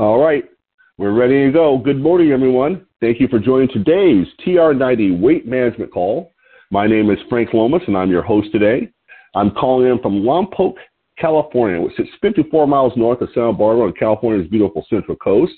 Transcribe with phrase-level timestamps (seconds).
[0.00, 0.44] All right,
[0.96, 1.76] we're ready to go.
[1.76, 2.86] Good morning, everyone.
[3.02, 6.32] Thank you for joining today's TR90 Weight Management Call.
[6.70, 8.90] My name is Frank Lomas, and I'm your host today.
[9.34, 10.72] I'm calling in from Lompoc,
[11.18, 15.52] California, which sits 54 miles north of Santa Barbara on California's beautiful Central Coast.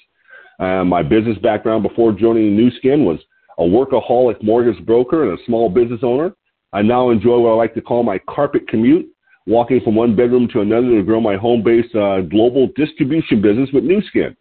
[0.59, 3.21] Uh, my business background before joining Nu Skin was
[3.59, 6.33] a workaholic mortgage broker and a small business owner.
[6.73, 9.07] I now enjoy what I like to call my carpet commute,
[9.47, 13.85] walking from one bedroom to another to grow my home-based uh, global distribution business with
[13.85, 14.37] Nu Skin.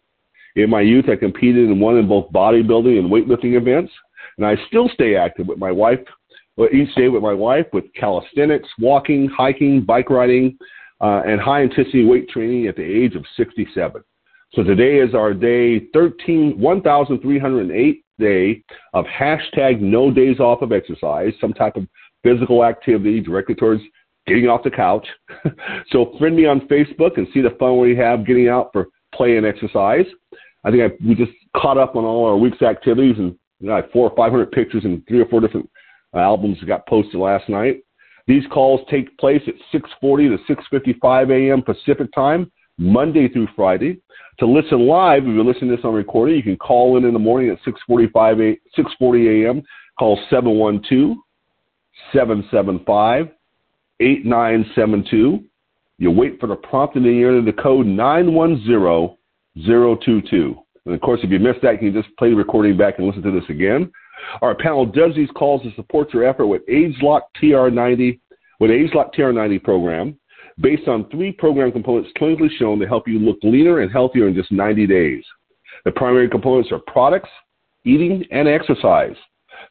[0.56, 3.92] In my youth, I competed and won in both bodybuilding and weightlifting events,
[4.36, 6.00] and I still stay active with my wife,
[6.72, 10.58] each day with my wife with calisthenics, walking, hiking, bike riding,
[11.00, 14.02] uh, and high intensity weight training at the age of 67.
[14.54, 18.62] So today is our day 13, 1,308 day
[18.92, 21.86] of hashtag no days off of exercise, some type of
[22.22, 23.82] physical activity directly towards
[24.26, 25.06] getting off the couch.
[25.90, 29.36] so friend me on Facebook and see the fun we have getting out for play
[29.36, 30.06] and exercise.
[30.64, 33.76] I think I, we just caught up on all our week's activities and you know,
[33.76, 35.68] I four or 500 pictures and three or four different
[36.14, 37.82] uh, albums that got posted last night.
[38.26, 41.62] These calls take place at 6:40 to 6:55 a.m.
[41.62, 44.00] Pacific time, Monday through Friday.
[44.38, 47.12] To listen live, if you're listening to this on recording, you can call in in
[47.12, 49.62] the morning at 6:45 6:40 a.m.
[49.98, 51.16] Call 712
[52.12, 53.28] 775
[54.02, 55.44] 8972.
[55.98, 60.56] You wait for the prompt and then you enter the code 910022.
[60.84, 63.06] And of course, if you missed that, you can just play the recording back and
[63.06, 63.92] listen to this again.
[64.40, 68.18] Our panel does these calls to support your effort with ageLOC TR90,
[68.60, 70.18] with ageLOC TR90 program,
[70.60, 74.34] based on three program components clinically shown to help you look leaner and healthier in
[74.34, 75.24] just 90 days.
[75.84, 77.30] The primary components are products,
[77.84, 79.16] eating, and exercise.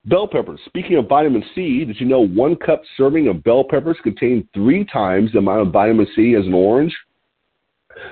[0.05, 0.59] Bell peppers.
[0.67, 4.85] Speaking of vitamin C, did you know one cup serving of bell peppers contain three
[4.85, 6.95] times the amount of vitamin C as an orange?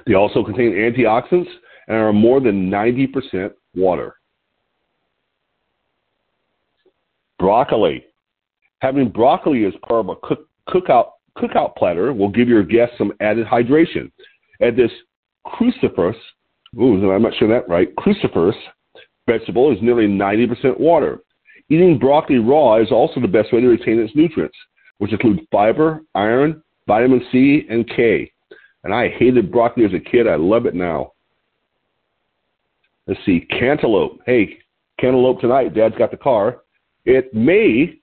[0.08, 1.50] They also contain antioxidants
[1.88, 4.16] and are more than 90% water.
[7.38, 8.06] Broccoli.
[8.80, 13.14] Having broccoli as part of a cook, cookout, cookout platter will give your guests some
[13.20, 14.12] added hydration.
[14.62, 14.92] Add this
[15.46, 16.16] cruciferous,
[16.80, 18.56] ooh, I'm not sure that right, cruciferous
[19.28, 21.20] vegetable is nearly 90% water.
[21.70, 24.58] Eating broccoli raw is also the best way to retain its nutrients,
[24.98, 28.32] which include fiber, iron, vitamin C, and K.
[28.84, 30.28] And I hated broccoli as a kid.
[30.28, 31.14] I love it now.
[33.08, 34.22] Let's see, cantaloupe.
[34.26, 34.60] Hey,
[35.00, 35.74] cantaloupe tonight.
[35.74, 36.62] Dad's got the car.
[37.06, 38.00] It may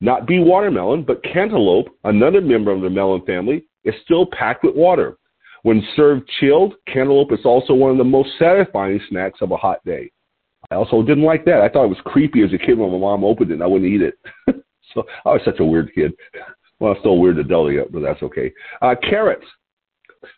[0.00, 4.74] not be watermelon, but cantaloupe, another member of the melon family, is still packed with
[4.74, 5.16] water.
[5.62, 9.84] When served chilled, cantaloupe is also one of the most satisfying snacks of a hot
[9.84, 10.10] day.
[10.70, 11.60] I also didn't like that.
[11.60, 13.66] I thought it was creepy as a kid when my mom opened it and I
[13.66, 14.18] wouldn't eat it.
[14.94, 16.12] so I was such a weird kid.
[16.78, 18.52] Well, I'm still a weird adult yet, but that's okay.
[18.82, 19.46] Uh, carrots.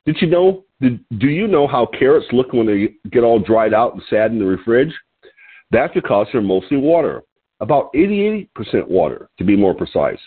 [0.05, 0.65] Did you know?
[0.81, 4.31] Did, do you know how carrots look when they get all dried out and sad
[4.31, 4.93] in the fridge?
[5.71, 7.23] That's because they're mostly water,
[7.61, 8.49] about 88%
[8.89, 10.19] water to be more precise.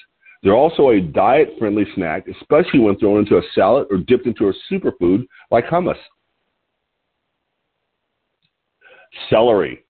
[0.44, 4.54] They're also a diet-friendly snack, especially when thrown into a salad or dipped into a
[4.72, 5.98] superfood like hummus.
[9.30, 9.86] Celery.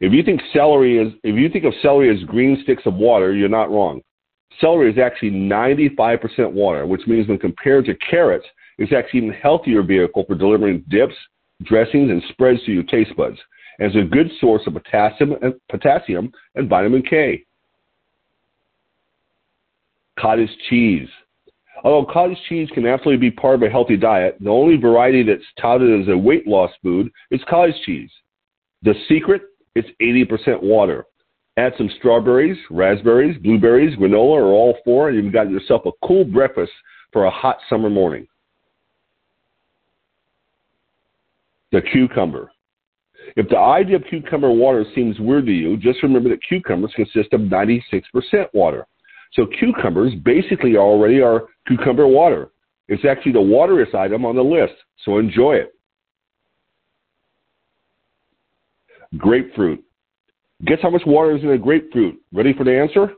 [0.00, 3.34] If you think celery is, if you think of celery as green sticks of water,
[3.34, 4.00] you're not wrong.
[4.60, 8.46] celery is actually 95% water, which means when compared to carrots,
[8.78, 11.14] it's actually even healthier vehicle for delivering dips,
[11.64, 13.38] dressings, and spreads to your taste buds,
[13.78, 17.44] and is a good source of potassium and, potassium and vitamin K.
[20.18, 21.08] Cottage cheese.
[21.84, 25.44] Although cottage cheese can absolutely be part of a healthy diet, the only variety that's
[25.60, 28.10] touted as a weight loss food is cottage cheese.
[28.82, 29.42] The secret?
[29.74, 31.04] It's 80% water.
[31.56, 36.24] Add some strawberries, raspberries, blueberries, granola, or all four, and you've got yourself a cool
[36.24, 36.72] breakfast
[37.12, 38.26] for a hot summer morning.
[41.70, 42.50] The cucumber.
[43.36, 47.32] If the idea of cucumber water seems weird to you, just remember that cucumbers consist
[47.32, 48.02] of 96%
[48.52, 48.86] water.
[49.32, 52.50] So cucumbers basically already are cucumber water.
[52.88, 55.74] It's actually the wateriest item on the list, so enjoy it.
[59.16, 59.82] Grapefruit.
[60.64, 62.20] Guess how much water is in a grapefruit?
[62.32, 63.12] Ready for the answer?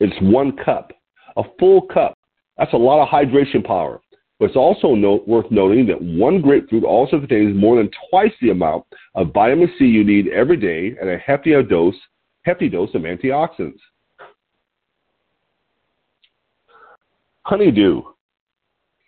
[0.00, 0.92] It's one cup.
[1.36, 2.18] A full cup.
[2.58, 4.00] That's a lot of hydration power.
[4.38, 8.50] But it's also note, worth noting that one grapefruit also contains more than twice the
[8.50, 8.84] amount
[9.14, 11.94] of vitamin C you need every day and a hefty dose,
[12.42, 13.78] hefty dose of antioxidants.
[17.44, 18.02] Honeydew.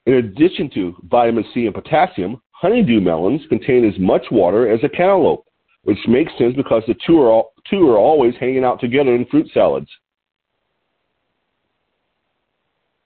[0.06, 4.88] In addition to vitamin C and potassium, honeydew melons contain as much water as a
[4.88, 5.44] cantaloupe,
[5.82, 9.26] which makes sense because the two are, all, two are always hanging out together in
[9.26, 9.90] fruit salads.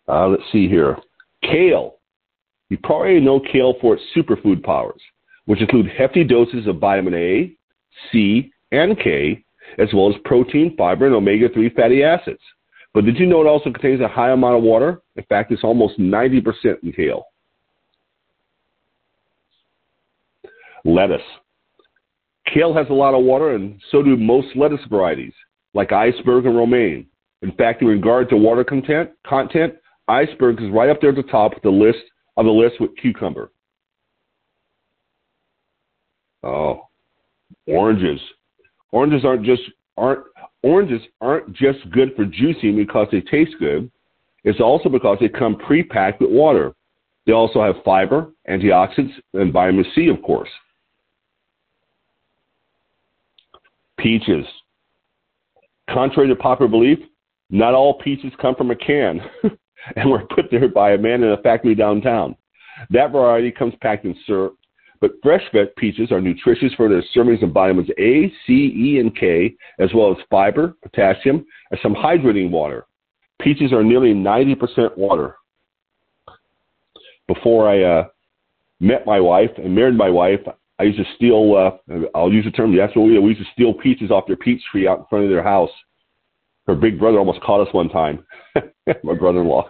[0.09, 0.97] Uh, let's see here.
[1.43, 1.97] Kale.
[2.73, 5.03] You probably know kale for its superfood powers,
[5.45, 7.53] which include hefty doses of vitamin A,
[8.11, 9.45] C, and K,
[9.77, 12.41] as well as protein, fiber, and omega 3 fatty acids.
[12.95, 15.03] But did you know it also contains a high amount of water?
[15.17, 17.27] In fact, it's almost 90% in kale.
[20.87, 21.21] Lettuce.
[22.55, 25.35] Kale has a lot of water, and so do most lettuce varieties,
[25.75, 27.05] like iceberg and romaine.
[27.43, 29.75] In fact, in regard to water content, content,
[30.09, 31.99] iceberg is right up there at the top of the list
[32.37, 33.51] of the list with cucumber.
[36.43, 36.89] Oh,
[37.67, 38.21] oranges.
[38.91, 39.63] Oranges aren't just
[39.97, 40.25] aren't
[40.63, 43.91] oranges aren't just good for juicing because they taste good.
[44.45, 46.75] It's also because they come pre-packed with water.
[47.27, 50.49] They also have fiber, antioxidants, and vitamin C, of course.
[53.99, 54.45] Peaches.
[55.89, 56.99] Contrary to popular belief,
[57.51, 59.21] not all peaches come from a can
[59.97, 62.37] and were put there by a man in a factory downtown.
[62.91, 64.57] That variety comes packed in syrup,
[65.01, 65.43] but fresh
[65.77, 70.11] peaches are nutritious for their servings of vitamins A, C, E, and K, as well
[70.13, 72.87] as fiber, potassium, and some hydrating water.
[73.41, 75.37] Peaches are nearly 90% water.
[77.27, 78.09] Before I uh,
[78.81, 80.41] met my wife and married my wife,
[80.79, 83.53] I used to steal, uh, I'll use the term, that's what we, we used to
[83.53, 85.71] steal peaches off their peach tree out in front of their house.
[86.67, 88.25] Her big brother almost caught us one time.
[89.03, 89.69] My brother-in-law.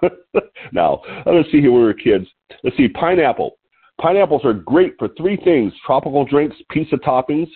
[0.72, 2.26] now, let's see here when we were kids.
[2.62, 3.58] Let's see, pineapple.
[4.00, 7.48] Pineapples are great for three things tropical drinks, pizza toppings.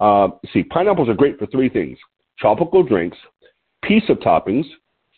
[0.00, 1.98] Uh, see, pineapples are great for three things
[2.38, 3.16] tropical drinks,
[3.84, 4.64] pizza toppings,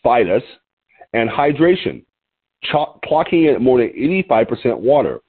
[0.03, 0.43] phytus,
[1.13, 2.03] and hydration,
[2.63, 3.89] Ch- clocking at more than
[4.29, 5.19] 85% water.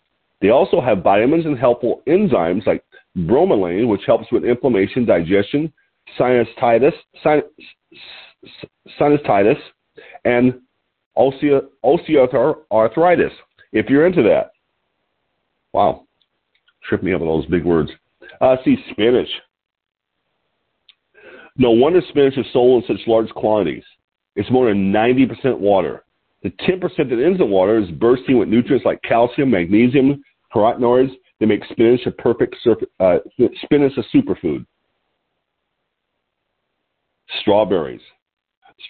[0.41, 2.85] They also have vitamins and helpful enzymes like
[3.17, 5.73] bromelain, which helps with inflammation, digestion,
[6.19, 6.93] sinusitis,
[7.23, 7.43] sin-
[9.00, 9.59] sinusitis
[10.26, 10.61] and
[11.16, 13.30] osteoarthritis,
[13.73, 14.50] if you're into that.
[15.73, 16.02] Wow.
[16.87, 17.90] Trip me up with all those big words.
[18.40, 19.28] Uh, see, spinach.
[21.56, 23.85] No wonder spinach is sold in such large quantities.
[24.35, 26.04] It's more than 90% water.
[26.42, 30.23] The 10% that isn't water is bursting with nutrients like calcium, magnesium,
[30.54, 31.11] carotenoids.
[31.40, 32.56] They make spinach a perfect
[33.00, 33.18] uh,
[33.62, 34.66] spinach a superfood.
[37.40, 38.00] Strawberries.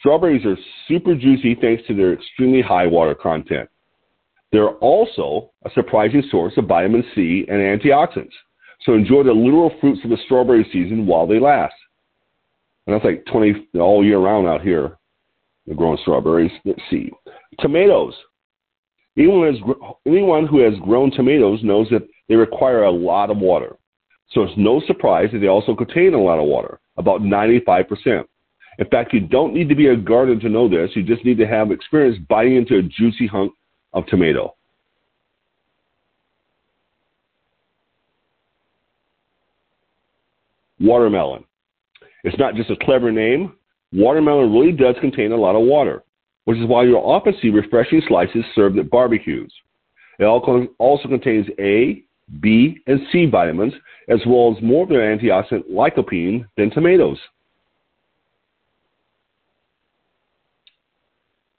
[0.00, 0.56] Strawberries are
[0.88, 3.68] super juicy thanks to their extremely high water content.
[4.52, 8.32] They're also a surprising source of vitamin C and antioxidants.
[8.82, 11.74] So enjoy the literal fruits of the strawberry season while they last.
[12.86, 14.96] And that's like 20 all year round out here.
[15.66, 16.52] They're growing strawberries.
[16.64, 17.10] Let's see.
[17.58, 18.14] Tomatoes.
[19.18, 19.62] Anyone, has,
[20.06, 23.76] anyone who has grown tomatoes knows that they require a lot of water.
[24.30, 28.24] So it's no surprise that they also contain a lot of water, about 95%.
[28.78, 30.90] In fact, you don't need to be a gardener to know this.
[30.94, 33.52] You just need to have experience biting into a juicy hunk
[33.92, 34.54] of tomato.
[40.78, 41.44] Watermelon.
[42.24, 43.54] It's not just a clever name.
[43.92, 46.02] Watermelon really does contain a lot of water,
[46.44, 49.52] which is why you'll often see refreshing slices served at barbecues.
[50.18, 52.02] It also contains A,
[52.40, 53.72] B, and C vitamins,
[54.08, 57.18] as well as more of their antioxidant lycopene than tomatoes.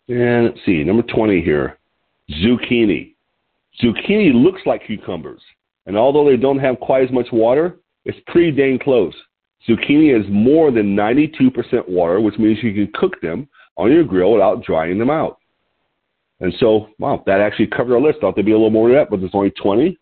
[0.09, 1.77] And let's see, number 20 here
[2.31, 3.13] zucchini.
[3.81, 5.41] Zucchini looks like cucumbers,
[5.85, 9.13] and although they don't have quite as much water, it's pretty dang close.
[9.67, 14.33] Zucchini is more than 92% water, which means you can cook them on your grill
[14.33, 15.37] without drying them out.
[16.39, 18.19] And so, wow, that actually covered our list.
[18.21, 19.97] Thought there'd be a little more of that, but there's only 20.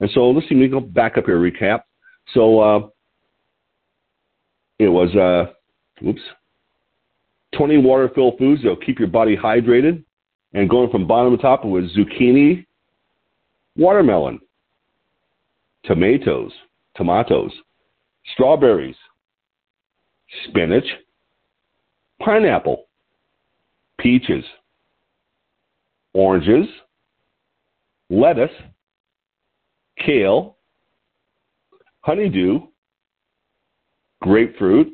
[0.00, 1.80] And so let's see, let me go back up here, recap.
[2.32, 2.88] So uh,
[4.78, 5.52] it was, uh,
[6.06, 6.20] oops,
[7.56, 10.04] 20 water-filled foods that'll keep your body hydrated.
[10.52, 12.66] And going from bottom to top, was zucchini,
[13.76, 14.40] watermelon,
[15.84, 16.52] tomatoes,
[16.96, 17.52] tomatoes,
[18.32, 18.96] strawberries,
[20.48, 20.86] spinach,
[22.20, 22.86] pineapple,
[23.98, 24.44] peaches,
[26.14, 26.66] oranges,
[28.10, 28.50] lettuce,
[30.04, 30.56] kale,
[32.00, 32.60] honeydew,
[34.20, 34.88] grapefruit,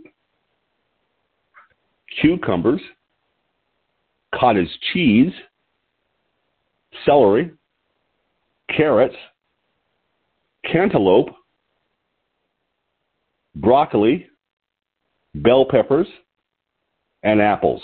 [2.21, 2.81] cucumbers,
[4.35, 5.33] cottage cheese,
[7.05, 7.51] celery,
[8.75, 9.17] carrots,
[10.71, 11.31] cantaloupe,
[13.55, 14.27] broccoli,
[15.35, 16.07] bell peppers,
[17.23, 17.83] and apples.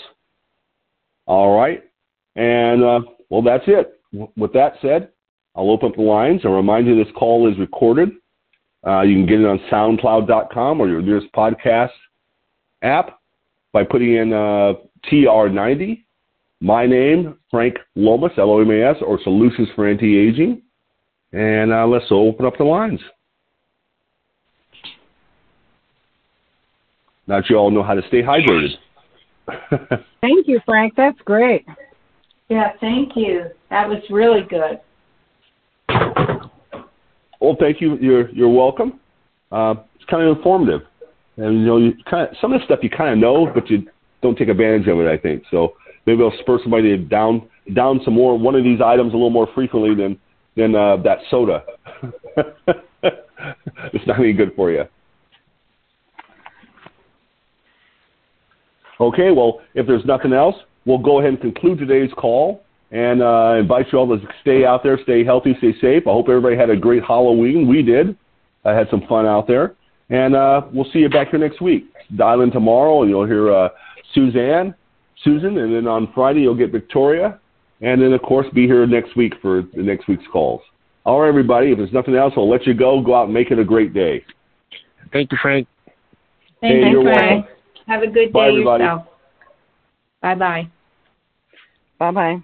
[1.25, 1.83] All right.
[2.35, 3.99] And, uh, well, that's it.
[4.35, 5.09] With that said,
[5.55, 6.41] I'll open up the lines.
[6.43, 8.09] I'll remind you this call is recorded.
[8.85, 11.91] Uh, you can get it on SoundCloud.com or your nearest podcast
[12.81, 13.19] app
[13.73, 14.73] by putting in uh,
[15.11, 16.03] TR90,
[16.61, 20.61] my name, Frank Lomas, L-O-M-A-S, or Solutions for Anti-Aging.
[21.33, 23.01] And uh, let's open up the lines.
[27.27, 28.75] Now that you all know how to stay hydrated.
[30.21, 30.93] thank you, Frank.
[30.95, 31.65] That's great.
[32.49, 33.45] Yeah, thank you.
[33.69, 34.79] That was really good.
[37.41, 37.97] Well, thank you.
[37.97, 38.99] You're you're welcome.
[39.51, 40.81] Uh, it's kind of informative,
[41.37, 43.69] and you know, you kind of some of the stuff you kind of know, but
[43.69, 43.87] you
[44.21, 45.07] don't take advantage of it.
[45.07, 45.73] I think so.
[46.05, 49.47] Maybe I'll spur somebody down down some more one of these items a little more
[49.55, 50.19] frequently than
[50.55, 51.63] than uh, that soda.
[53.93, 54.83] it's not any good for you.
[58.99, 63.55] Okay, well, if there's nothing else, we'll go ahead and conclude today's call and uh,
[63.59, 66.03] invite you all to stay out there, stay healthy, stay safe.
[66.05, 67.67] I hope everybody had a great Halloween.
[67.67, 68.15] We did.
[68.63, 69.75] I had some fun out there.
[70.13, 71.85] And uh, we'll see you back here next week.
[72.15, 73.69] Dial in tomorrow, and you'll hear uh,
[74.13, 74.75] Suzanne,
[75.23, 77.39] Susan, and then on Friday you'll get Victoria.
[77.81, 80.61] And then, of course, be here next week for the next week's calls.
[81.03, 81.71] All right, everybody.
[81.71, 83.01] If there's nothing else, I'll let you go.
[83.01, 84.23] Go out and make it a great day.
[85.11, 85.67] Thank you, Frank.
[86.61, 87.47] Thank hey, you, Frank.
[87.87, 88.83] Have a good day everybody.
[88.83, 89.07] yourself.
[90.21, 90.67] Bye bye.
[91.97, 92.43] Bye bye.